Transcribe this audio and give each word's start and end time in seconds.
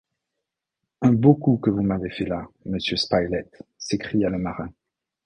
Un 1.01 1.11
beau 1.13 1.35
coup 1.35 1.59
que 1.59 1.69
vous 1.69 1.87
avez 1.91 2.09
fait 2.09 2.25
là, 2.25 2.47
monsieur 2.65 2.95
Spilett 2.97 3.61
s’écria 3.77 4.31
le 4.31 4.39
marin 4.39 4.73